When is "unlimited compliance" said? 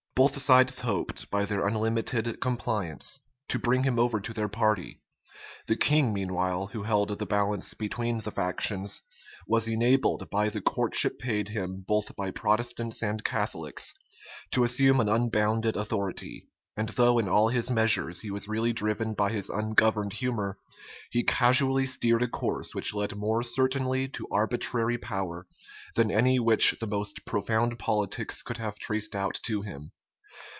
1.65-3.21